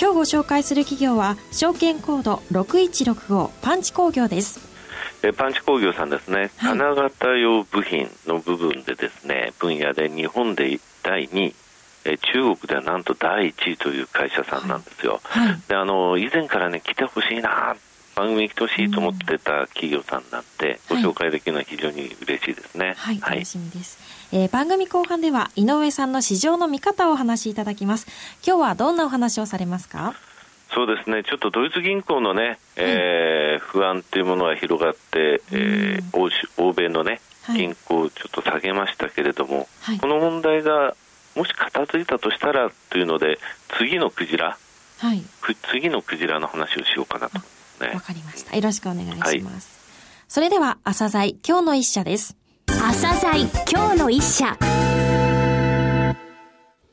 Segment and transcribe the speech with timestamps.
[0.00, 4.60] 今日ご紹介する企業は証券コード6165パンチ工業です。
[5.22, 11.54] えパンチ工業さんですね、はい、金型用部品の部分でですね分野で日本で第2位
[12.04, 17.74] え中国ではなんと第1位という会社さんなんですよ、はい、であの以前からね来てほしいな
[18.14, 22.94] 番組に来てほしいと思ってた企業さんなんで、ご紹介できるのは非常に嬉しいですね。
[22.96, 28.08] はい、楽しみです、えー、番組後半では井上さんの市場の見方をお話しいただきます。
[28.44, 30.12] 今日はどんなお話をされますか？
[30.74, 37.20] そうですね、ちょっとドイツ銀行のね、えー、不安というものが広がって、えー、欧欧米のね、
[37.54, 40.96] 銀行をちょっと下げましたけれども、はい、この問題が
[41.36, 43.38] もし片付いたとしたらというので、
[43.78, 44.58] 次のクジラ、
[44.98, 45.22] はい、
[45.70, 47.38] 次のクジラの話をしようかなと。
[47.38, 48.56] わ、ね、かりました。
[48.56, 49.30] よろしくお願いします。
[49.30, 49.42] はい、
[50.26, 52.36] それでは、朝鮮今日の一社です。
[52.86, 54.58] 朝鮮今日の一社。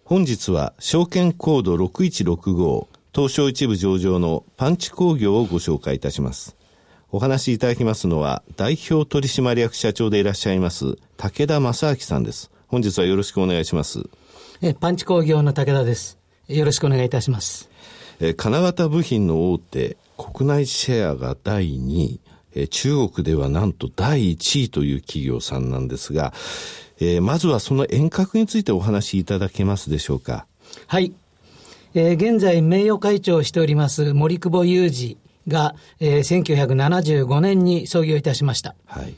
[0.05, 6.55] 本日は証券コード6165東証一部上場のパンチ工業をご紹介いたします。
[7.11, 12.51] お話しいただきますのは代表取締役社長でいらっしゃいます武田正明さんです。
[12.67, 14.09] 本日はよろしくお願いします。
[14.61, 16.17] えパンチ工業の武田です。
[16.47, 17.69] よろしくお願いいたします。
[18.21, 22.21] え金型部品の大手国内シェアが第2位、
[22.55, 26.33] え中国ではなんと第1位という企業さんなんですが、
[26.99, 30.45] えー、まずはその遠隔についてお話しいただけますでしょうか？
[30.87, 31.13] はい。
[31.93, 38.75] えー、現在名誉会長をしております森久保雄二が、えー、1975年に創業いたしました。
[38.85, 39.13] はい。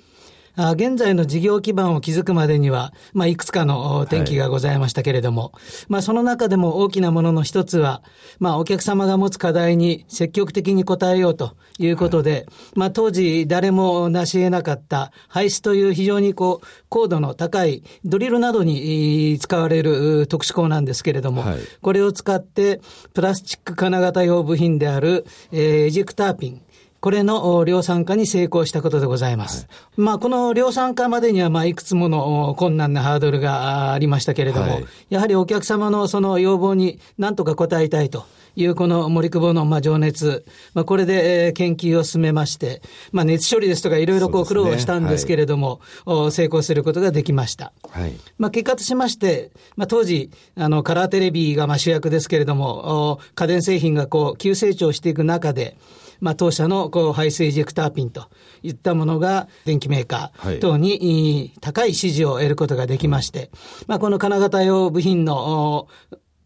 [0.55, 8.03] 現在の事業基盤を築くまでには、まあ、いくつかの転機がございましたけれども、はい、まあ、その中でも大きなものの一つは、
[8.39, 22.79] まあ、お客様が持つ課題に積極的に応えようということで、はい、まあ、当時誰も成し得なかった排出という非常にこう、高度の高いドリルなどに使われる特殊鋼なんですけれども、はい、これを使って、
[23.13, 26.61] プラスチック金型用部品である、えー、エジクターピン、
[27.03, 29.67] これの量産化に成功したことでございます。
[29.67, 38.25] はい、まあ、この量産化までには、まあ、いくつもの困難なハードルがありましたけれども、はい、やはりお客様のその要望に何とか応えたいと。
[38.55, 42.81] いうこの森久保のまあ情熱、まあ、これで研究を進めまして、
[43.11, 47.73] まあ、熱処理ですとかいろいろこう苦労はしたんですけれども、ねはい、成功することができました。
[47.89, 55.77] はい、まあ、結果としまして、まあ、当時、あの、カラーテレビがまあ主役ですけれども、家電製品がこう急成長していく中で、
[56.23, 58.29] まあ、当社のこう排水エジェクターピンと
[58.61, 63.51] いったものが電機メーカー等に高い支持を得ることができまして、
[63.87, 65.89] まあ、この金型用部品の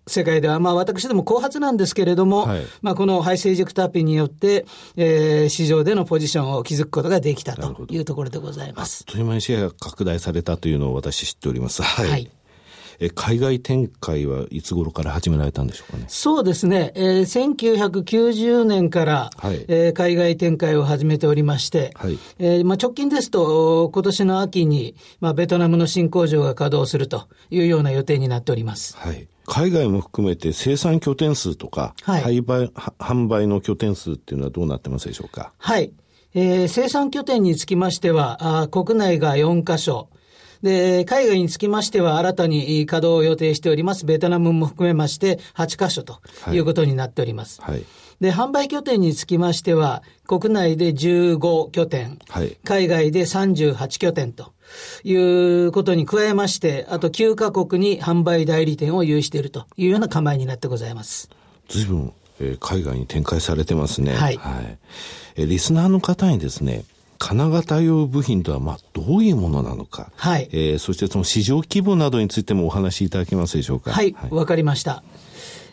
[0.08, 9.06] 世界では、まあ私ども後発なんですけれども、はい、まあこの排水エジェクターピンによって、えー、市場でのポジションを築くことができたというところでございます。
[9.08, 11.84] あっという間にシェアが拡大されたというのを私知っております。
[11.84, 12.32] はい、はい
[13.00, 16.06] え海外展開はいつ頃から始められたんでしょうかね？
[16.08, 16.92] そうですね。
[16.96, 28.96] えー、1990年から、はい、えー、海外展開を始めておりまして、はい、えー、まあ、直近ですと、今年の秋に、まあ、ベトナムの新工場が稼働するというような予定になっております。
[28.98, 29.28] はい。
[29.46, 32.68] 海外も含めて生産拠点数とか、はい、売
[33.00, 35.54] 販売の拠点数っていうのはどうなってますでしょうか？
[35.58, 35.94] はい。
[36.34, 40.10] えー、生産拠点につきましては、あ国内が4カ所、
[40.62, 46.20] で、海外につきましては新たに稼働を予定しております、ベトナムも含めまして8カ所と
[46.52, 47.62] いうことになっております。
[47.62, 47.86] はい、はい
[48.20, 54.54] で、販売拠点につきましては、国内で15拠点、はい、海外で38拠点と
[55.04, 61.30] いうことに加えまして、あと9カ国に販売代理店を有しているというような構えになってございます。
[61.70, 64.16] 随分、えー、海外に展開されてますね。
[64.16, 64.38] はい。
[64.38, 64.78] はい、
[65.36, 66.86] えー、リスナーの方にですね、
[67.18, 70.12] 金型用部品とは、まあ、どういうものなのか。
[70.16, 70.50] はい。
[70.52, 73.92] えー、そしてその市場規模などについてもお話しいただけますでしょうか。
[73.92, 75.04] はい、わ、はい、かりました。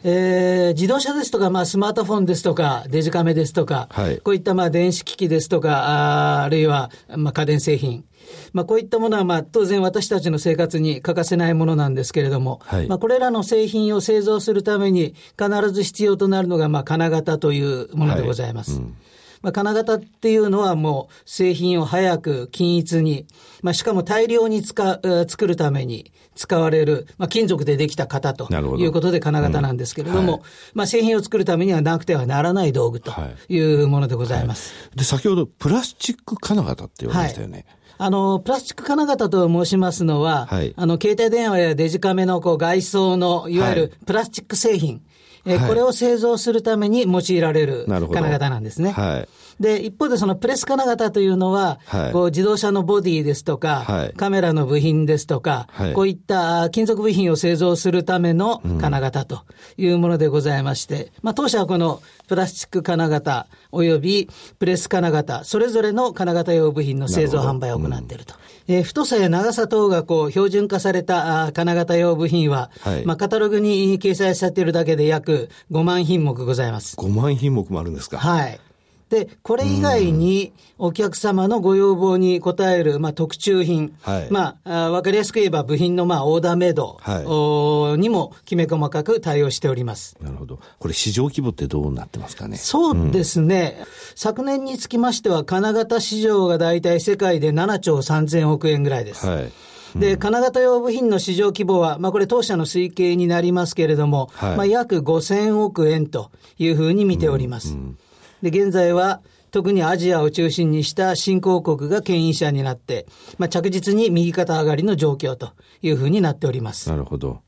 [0.07, 8.05] えー、自動車ですとか、まあ、スマートフォンですとか、デジカメですとか、はい、こういったまあ電子機器ですとか、ああるいはまあ家電製品、
[8.53, 18.73] まあ、こういったものはまあ当然私たちの生活に欠かせないものなんですけれども、はい、まあ、これらの製品を製造するために必ず必要となるのがまあ金型というものでございます。
[18.73, 18.97] はいうん
[19.45, 23.27] まあ、金型っていうのはもう製品を早く均一に、
[23.63, 30.29] まあ、しかも大量に使う、作るために使われる、まあ、金属でできた型ということで金型なんですけれども、うん。
[30.29, 30.41] はい、
[30.73, 33.13] まあ、製品を作るためにはなくてはならない道具と
[33.49, 33.59] い。
[33.59, 34.73] うものでございます。
[34.73, 34.89] はい。
[34.89, 37.67] はい、で、先ほどプラスチック金型って言われましたよね。
[37.99, 45.03] あの、プラスチック金型と申しますのは、はい、あの、携帯電話やデジカメのこう外装の、いわゆるプラスチック製品、
[45.47, 48.93] えー、これを製造するために用いられる金型なんですね。
[48.93, 49.29] はい。
[49.61, 59.43] で、一方でそのプレス金型というのは、はい、こう自動車のボディですとか、はい、カメラの部品ですとか、はい、こういった金属部品を製造するための金型と
[59.77, 68.35] いうものでございまして、うん、まあ当社はこのプラスチック金型及びプレス金型、それぞれの金型用部品の製造販売を行っていると。
[68.69, 72.71] うん、えー、太さや長さ等がこう標準化された金型用部品は、
[73.05, 76.97] まあカタログに掲載されているだけで約5万品目ございます。
[76.97, 78.19] 5万品目もあるんですか？
[78.19, 78.61] はい。
[79.11, 90.17] で、これ以外にお客様のご要望に応える、まあ、特注品、はい、まあ、わかりやすく言えば部品の、まあ、オーダーメイド、はい、にもきめ細かく対応しております。
[90.21, 90.59] なるほど。
[90.79, 92.57] これ市場規模ってどうなってますかね？
[92.57, 93.77] そうですね。
[93.81, 99.27] うん、昨年につきましては、金型市場が大体世界で7兆3000億円ぐらいです。
[99.27, 99.53] はい
[99.95, 107.75] で、金型用部品の市場規模は、まあこれ当社の推計になりますけれども、はい、まあ約5000億円というふうに見ております。
[107.75, 107.99] うんうん
[108.45, 113.07] で、現在は、特にアジアを中心にした新興国が牽引者になって、
[113.39, 116.91] まあ、着実に右肩上がりの状況というふうになっております。
[116.91, 117.41] なるほど。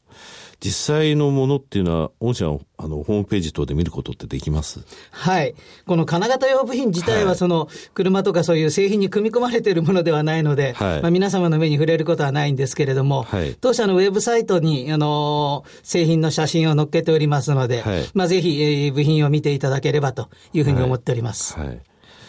[0.59, 4.81] 実際のものっていうのは、御社のあのホームページ等で見ることってできます？
[5.11, 5.55] はい。
[5.87, 21.59] この金型用部品自体は、その、車とかそういう製品に組み込まれているものではないので、はい、まあ、皆様の目に触れることはないんですけれども、はい、当社のウェブサイトに、あの、製品の写真を載っけておりますので、はい、まあ、ぜひ、えー、部品を見ていただければというふうに思っております。
[21.59, 21.81] はい。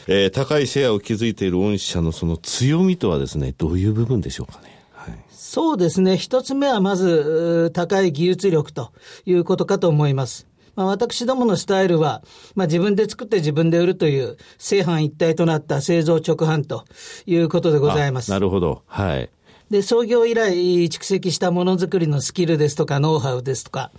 [0.08, 4.77] えー、高いシェアを築いている御社のその強みとはですね、どういう部分でしょうかね？
[5.48, 6.18] そうですね。
[6.18, 8.92] 一つ目はまず、高い技術力と
[9.26, 10.46] いうことかと思います。
[10.76, 12.22] まあ、私どものスタイルは、
[12.54, 16.84] まあ、自分で作って自分で売るという正反一体となった製造直販と
[17.26, 18.30] いうことでございます。
[18.30, 18.82] なるほど。
[18.88, 19.30] はい。
[19.70, 20.54] で、創業以来
[20.86, 23.92] 蓄積したものづくりのスキルですとか、ノウハウですとか、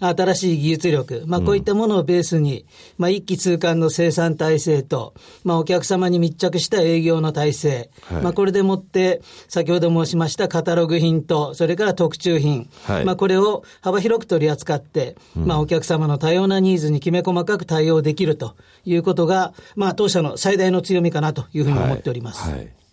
[0.00, 2.66] 新しい技術力、まあ、こういったものをベースに、
[2.98, 22.50] まあ、一気通貫の生産体制と、まあ、お客様に密着した営業の体制、はい、まあ、これでもって、先ほど申しましたカタログ品と、それから特注品、はい、まあ、これを幅広く取り扱って、まあ、お客様の多様なニーズにきめ細かく対応できるということが、まあ、当社の最大の強みかなというふうに思っております。
[22.50, 22.83] はい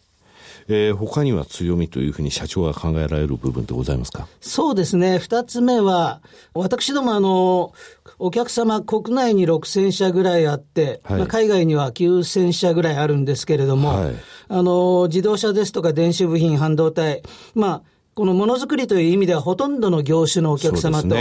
[0.73, 4.27] えー、他には強みというふうに社長が考えられる部分ってございますか？
[4.39, 5.19] そうですね。
[5.19, 6.21] 二つ目は、
[6.53, 7.73] 私どもあの、
[8.19, 14.15] お客様国内に6000社ぐらいあって、はい、まあ、海外には9000社ぐらいあるんですけれども、はい、
[14.47, 17.21] あの、自動車ですとか電子部品、半導体、
[17.53, 17.81] まあ、
[18.13, 21.15] このものづくりという意味ではほとんどの業種のお客様と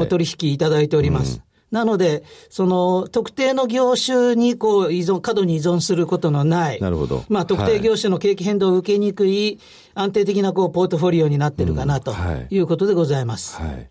[0.00, 1.42] お取引いただいております。
[1.70, 7.24] なので、その特定の業種にこう依存、過度に依存することのない、なるほど。
[7.28, 9.60] まあ特定業種の景気変動を受けにくい、
[9.94, 12.14] 安定的なこうポートフォリオになってるかなと
[12.50, 13.56] いうことでございます。
[13.56, 13.90] はい、はい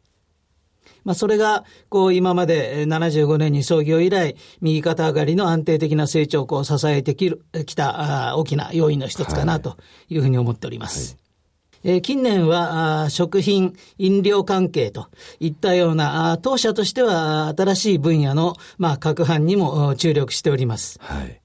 [1.05, 7.33] まあ、それが、こう、今まで75年に創業以来、右肩上がりの安定的な成長を支えてき
[7.75, 9.77] た大きな要因の一つかなと
[10.09, 11.13] いうふうに思っております。
[11.13, 11.28] はい
[11.83, 15.07] え近年は食品、飲料関係と
[15.39, 20.99] いったような、当社としては新しい分野の、まあ、各班にも注力しております。
[21.01, 21.42] はい。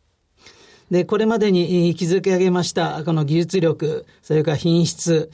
[0.90, 5.30] で、これまでに築き上げました、この技術力、それから品質、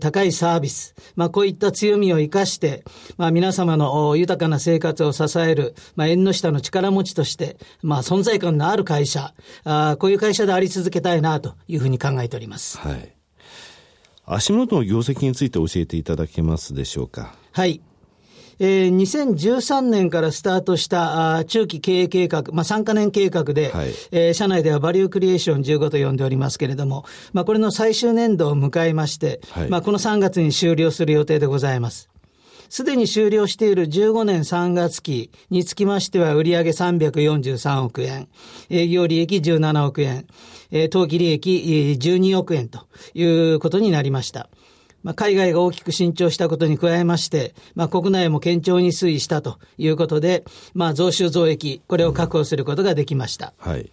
[0.00, 2.84] 高いサービス、まあ、こういった強みを生かして、
[3.16, 12.78] まあ、皆様の豊かな生活を支える、まあ、縁の下の力持ちとして、まあ、存在感のある会社、あこういう会社であり続けたいなというふうに考えております。
[12.78, 13.21] はい。
[14.24, 17.34] 足元の業績について教えていただけますでしょうか。
[17.52, 17.80] はい。
[18.58, 32.11] えー、2013年からスタートしたあ中期経営計画、まあ、3か年計画で、はい、えー、社内ではバリュークリエーション15と呼んでおりますけれども、まあ、これの最終年度を迎えまして、はい、まあ、この3月に終了する予定でございます。
[32.72, 38.28] すでに終了している15年3月期につきましては、売上343億円、
[38.70, 40.26] 営業利益17億円、
[40.88, 44.48] 当期利益12億円ということになりました。
[45.02, 53.52] まあ、海外が大きく伸長したことに加えまして、まあ、国内も堅調に推移したということで、まあ、増収増益、これを確保することができました。
[53.58, 53.90] はい。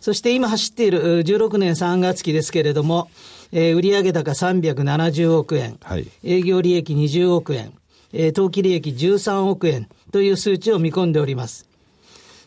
[0.00, 3.10] そして今走っている16年3月期ですけれども、
[3.50, 7.72] えー、売上高370億円、はい、営業利益20億円、
[8.12, 11.70] えー、当期利益13億円という数値を見込んでおります。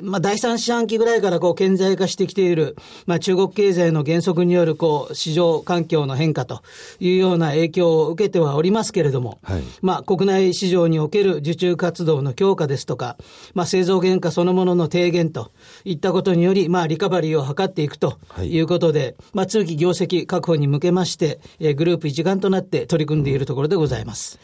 [0.01, 6.61] まあ、第三四半期ぐらいからこう顕在化してきている、まあ、中国経済の減速によるこう市場環境の変化と
[6.99, 13.17] いうような影響を受けてはおりますけれども、はい、まあ、国内市場における受注活動の強化ですとか、
[13.53, 15.51] まあ、製造原価そのものの低減と
[15.85, 24.39] いったことにより、まあ、リカバリーを図っていくということで、はい、まあ、通期業績確保に向けまして、えー、グループ一丸となって取り組んでいるところでございます。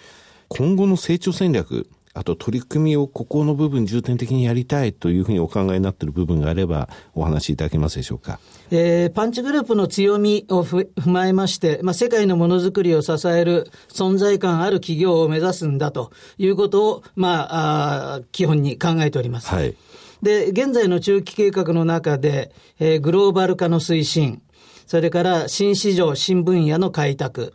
[0.49, 8.39] 今後の成長戦略、あと取り組みをここの部分重点的にやりたいというふうにお考えになっている部分があればお話しいただけますでしょうか？
[8.71, 19.47] えー、パンチグループの強みを踏まえまして、まあ、世界のものづくりを支える存在感ある企業を目指すんだということを、まあ、あ基本に考えております。
[19.47, 19.75] はい。
[20.23, 24.41] で、現在の中期計画の中で、えー、グローバル化の推進、
[24.87, 27.53] それから新市場、新分野の開拓、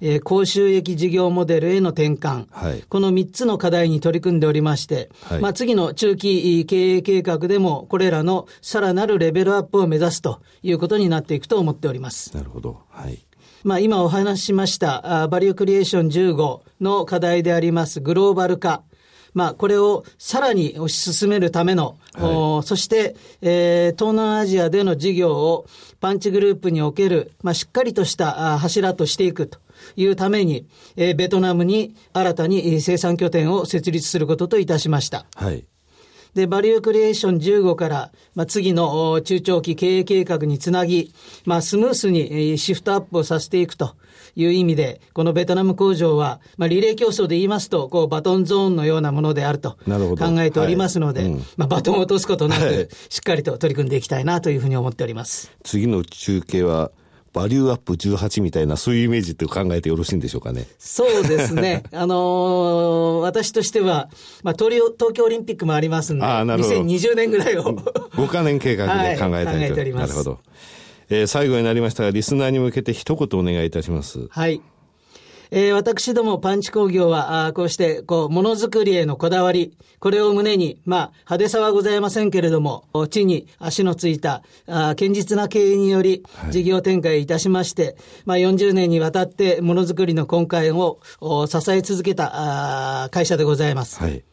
[0.00, 12.34] えー、高収益事業モデルへの転換、はい、この3つの課題に取り組んでおりまして、はい、まあ、次の中期経営計画でも、これらのさらなるレベルアップを目指すということになっていくと思っております。
[12.36, 12.80] なるほど。
[12.90, 13.18] はい。
[13.64, 18.82] まあ、今お話ししました、バリュークリエーション15の課題でありますグローバル化。
[19.34, 25.66] まあ、これをさらに推し進めるための、はい、そして、えー、東南アジアでの事業を
[26.00, 29.58] パンチグループにおける、まあ、しっかりとした柱としていくと
[29.96, 30.66] いうために、
[30.96, 35.26] えー、ベトナムに新たに生産拠点を設立することといたしました。
[35.34, 35.64] はい。
[36.34, 41.12] で、バリュークリエーション15から、まあ、次の中長期経営計画につなぎ、
[41.44, 43.96] まあ、スムースにシフトアップをさせていくと
[44.36, 51.30] いう意味で、このベトナム工場は、まあ、リレー競争で言いますと、こう、バトンゾーンのようなものであると考えておりますので、はい。
[51.30, 55.50] うん、まあ、バトンを落とすことなく、しっかりと取り組んでいきたいなというふうに思っております。
[55.64, 56.92] 次の中継は、
[57.38, 60.66] バリューアップ18みたいな、そういうイメージって考えてよろしいんでしょうかね。
[60.76, 61.84] そうですね。
[61.94, 64.10] あのー、私としては、
[64.42, 67.62] まあ東、東京オリンピックもありますんで、あなるほど2020年ぐらいを。
[67.62, 70.10] 5カ年計画で考えたいと、はい、考えております。
[70.10, 70.38] なるほど。
[71.10, 74.26] えー、最後になりましたが、リスナーに向けて一言お願いいたします。
[74.30, 74.60] はい。
[75.50, 87.94] えー、私どもパンチ工業は、あこうして、こう、ものづくりへのこだわり、これを胸に、まあ、派手さはございませんけれども、地に足のついた、あ堅実な経営により、事業展開いたしまして、はい、
[88.26, 91.00] まあ、40年にわたってものづくりの根幹を
[91.46, 93.98] 支え続けたあ会社でございます。
[94.00, 94.27] はい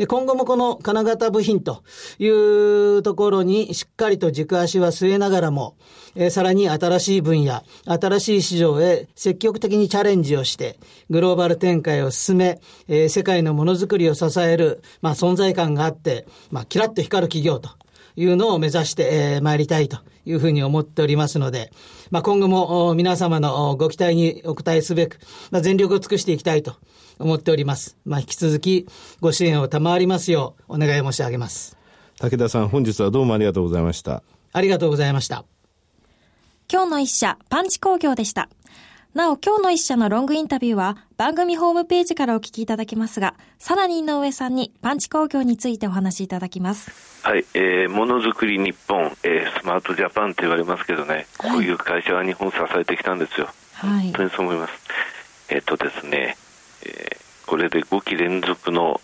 [0.00, 1.84] で、今後もこの金型部品と
[2.18, 5.76] いうところにしっかりと軸足は据えながらも、
[6.14, 10.78] えー、さらに新しい分野、新しい市場へ積極的にチャレンジをして、
[11.10, 17.68] グローバル展開を進め、えー、世界のものづくりを支える、まあ、存在感があって、まあ、キラッと光る企業と
[18.16, 21.70] いうのを目指してえー、参りたいというふうに思っておりますので、
[22.10, 25.18] まあ、今後も皆様のご期待にお答えすべく、
[25.50, 26.76] まあ、全力を尽くしていきたいと
[27.20, 27.96] 思っております。
[28.04, 28.86] まあ、引き続き
[29.20, 31.76] ご支援を賜りますようお願い申し上げます。
[32.18, 34.22] 武田さん、本日はどうもありがとうございました。
[34.52, 35.44] ありがとうございました。
[36.70, 38.48] 今日の一社、パンチ工業でした。
[39.14, 46.92] なお、今日の一社のロングインタビューは番組ホームページからお聞きいただけますが、さらに井上さんにパンチ工業についてお話しいただきます。
[47.26, 53.48] はい、えー、ものづくり日本、えー、スマートジャパンと言われますけどね、はい、こういう会社は日本を支えてきたんですよ。
[53.74, 54.72] はい、本当にそう思います。
[55.48, 56.36] えっ、ー、とですね、
[56.86, 59.00] えー、これで5期連続の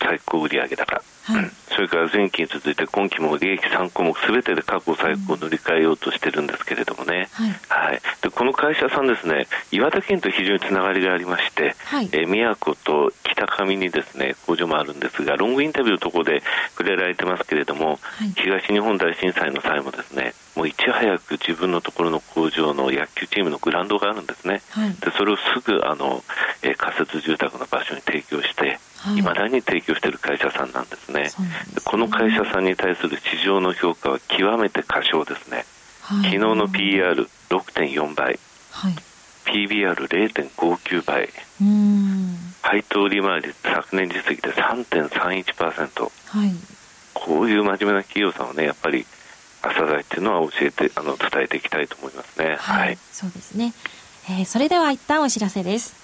[0.00, 16.42] 最高売上高、はい、それから前期に続いて今期も利益3項目すべてで過去最高を塗り替えようとしてるんですけれどもね、はい、はい、でこの会社さんですね岩手県と非常につながりがありまして、はい、え宮古と北上にですね工場もあるんですがロングインタビューのところで
[16.76, 17.98] 触れられてますけれども、
[18.36, 24.60] 東日本大震災の際もですねもういち早く自分のところの工場の野球チームのグラウンドがあるんですね、
[25.00, 26.22] でそれをすぐあの、
[26.62, 28.78] えー、仮設住宅の場所に提供して
[29.12, 29.22] い。
[29.22, 31.30] ま、だに提供している会社さんなんですね、ね、
[31.84, 35.64] この会社さんに対する市場の評価は極めて過小ですね、
[36.02, 38.38] はい、昨日の PR6.4 倍、
[38.70, 38.94] はい、
[39.44, 41.28] PBR0.59 倍。
[42.62, 46.52] 配当利回り昨年実績で3.31%、はい、
[47.12, 49.06] こういう真面目な企業さんをねやっぱり
[49.62, 52.56] 朝材っていうのは教えてあの伝えていきたいと思いますね。
[52.58, 53.72] はい、はい、そうですね。
[54.28, 56.03] えー、それでは一旦お知らせです。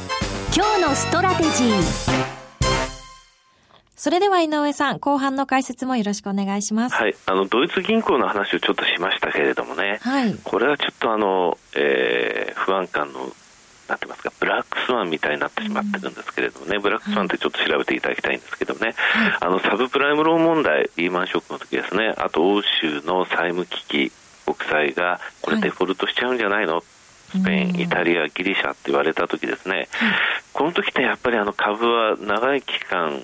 [0.53, 1.81] 今日のストラテジー
[3.95, 6.95] それでは井上さん、後半の解説もよろしくお願いします。
[6.95, 7.15] はい。
[7.25, 9.99] あの、ドイツ銀行の話をちょっとしましたけれどもね。
[10.01, 10.35] はい。
[10.43, 13.31] これはちょっとあの、えー、不安感の
[13.91, 18.95] なんてますか、ブラックスワンみたいになってしまってるんですけれどもね、ブラックスワンってちょっと調べていただきたいんですけどね、
[19.41, 24.11] あのサブプライムローン問題、リーマンショックの時ですね、あと欧州の債務危機、
[24.45, 26.81] 国債がこれ、デフォルトしちゃうんじゃないの、
[27.31, 29.87] スペイン、イタリア、ギリシャって言われた時ですね、
[30.53, 33.21] この時ってやっぱりあの株は長い期間、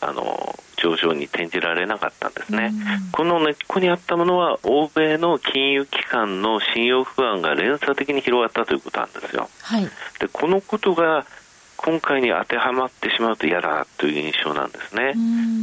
[0.00, 2.72] あの上昇に転じられなかったんですね、
[3.12, 9.48] この根っこにあったものは、欧米の金融機関の信用不安が連鎖的に広がったということなんですよ。
[9.62, 9.90] はい、で
[10.32, 11.24] このことが
[11.82, 15.14] 今回に当てはまってしまうと嫌だという印象なんですね。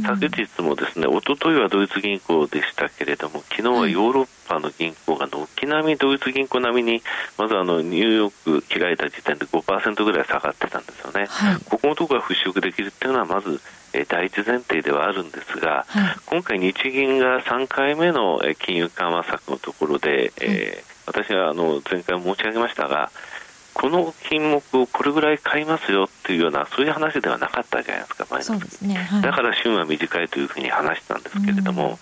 [0.04, 7.02] 昨日もですね、一昨日はドイツ銀行でしたけれども、昨日はヨーロッパの銀行が軒並みドイツ銀行並みに、
[7.38, 11.26] まずあのニューヨーク開いた時点で5%ぐらい下がってたんですよね。
[11.28, 13.60] はい、ここのところが払拭できるっていうのは、まず
[13.92, 23.10] え第一前提ではあるんですが、はい、今回、日銀が3回目の金融緩和策のところで、えー、私はあの前回申し上げましたが、
[23.78, 28.60] この品目をこれぐらい買いますよっていうような、そういう話ではなかったじゃないですか、前の。
[28.60, 31.96] 時、ねはい、だから旬は短いというふうに話したんですけれども、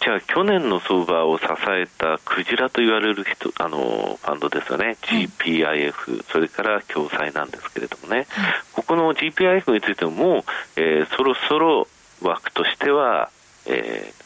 [0.00, 8.28] じゃあ、去年の相場を支えたクジラと言われる人あのファンドですよね、GPIF、それから共済なんですけれどもね、
[8.72, 10.44] ここの GPIF についても、もう、
[10.76, 11.88] えー、そろそろ
[12.22, 13.30] 枠としては、
[13.66, 14.19] えー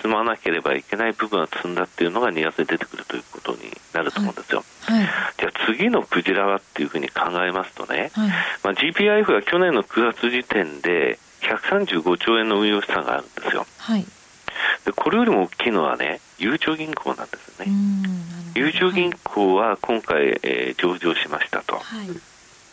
[0.00, 3.58] 積まなければいけない部分は積んだっていうのが2月で出てくるということに
[3.92, 4.64] なると思うんですよ。
[4.82, 8.28] はいはい、じゃあ次のクジラはっていうふうに考えますとね、はい、
[8.64, 13.66] まあ、GPIF は去年の9月時点で135兆円の運用資産があるんですよ。
[14.84, 17.72] でこれよりも大きいのはね、ゆうちょ銀行なんですよね。
[18.54, 21.80] ゆうちょ銀行は今回、えー、上場しましたと。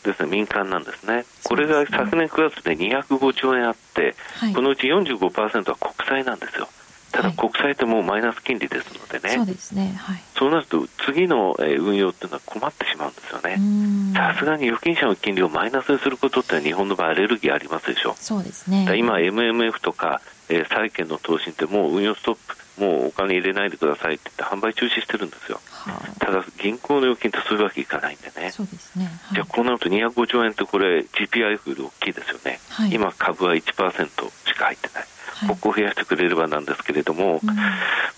[0.03, 6.69] ですね、民間なんですね、これが昨年9月で205兆円あって、はい、このうち45%は国債なんですよ。
[7.17, 14.13] ただ国債ってもうマイナス金利ですのでね、そうですね、はい、そうなると次の運用っていうのは困ってしまうんですよね。
[14.13, 18.15] さすがに預金者の金利をマイナスにすることって日本の場合アレルギーありますでしょ。
[18.19, 18.85] そうですね。
[18.95, 25.59] 今 MMF とか、えー、債券の投資ってもう運用ストップ、もうお金入れないでくださいって言って販売中止してるんですよ。
[25.71, 28.51] はあ、ただ銀行の預金ってそういうわけいかないんでね。
[28.51, 29.05] そうですね。
[29.05, 32.59] はい、じゃあこうなると205兆円ってこれ GPIF より大きいですよね。
[32.69, 35.05] はい、今株は1%しか入ってない。
[35.47, 37.39] ここを増やしてくれればなんですけれども、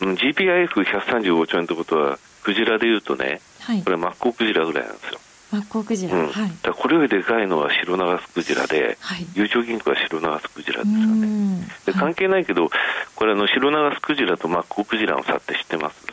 [0.01, 5.19] うん、GPIF135 兆円ということは、クジラでいうとね、はい、これ、マッコウクジラぐらいなんですよ。
[5.51, 11.67] マッコウクジラ、うん、はい、だこれよりでかいのは白長スクジラで、はい、ゆうちょ銀行は白長スクジラですよね。
[11.85, 12.69] で関係ないけど、
[13.15, 16.05] これあの白長スクジラとマッコウクジラの差って知ってます？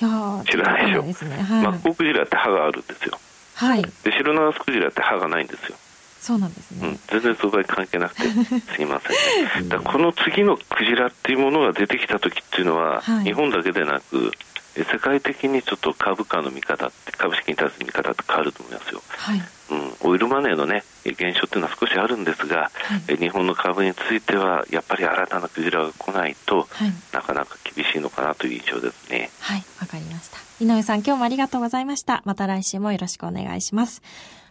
[0.00, 1.36] いや知らないでしょ、ね。
[1.42, 3.18] はい、マッコウクジラって歯があるんですよ。
[3.54, 5.76] はい、で白長スクジラって歯がないんですよ。
[6.20, 8.22] そうなんですね、うん、全然相場に関係なくて
[8.76, 14.30] すいません、ね、だこの次のクジラっていうものが出てきた時っていうのは、はい、日本だけでなく
[14.76, 19.42] 世界的にちょっと株価の見方って株式に対する見方って変わると思いますよ、はい。
[19.70, 29.30] うん、オイルマネーのね減少っていうのは少しあるんですが、はい、日本の株についてはやっぱり新たなクジラが来ないと、はい、なかなか厳しいのかなという印象ですね。
[29.40, 29.62] はい。
[29.80, 30.38] わかりました。
[30.60, 32.22] 井上さん今日もありがとうございました。
[32.24, 34.02] また来週もよろしくお願いします。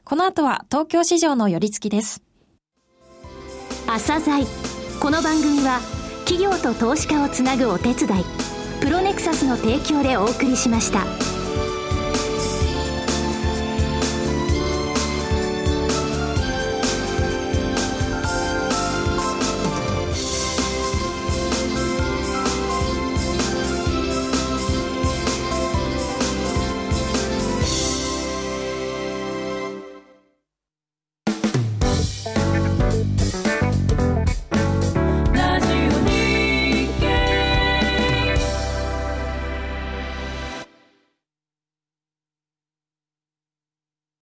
[0.03, 2.21] この後は東京市場の寄り付きです。
[3.88, 4.45] 朝鮮。
[5.01, 5.79] この番組は
[6.25, 11.38] 企業と投資家をつなぐお手伝いプロネクサスの提供でお送りしました。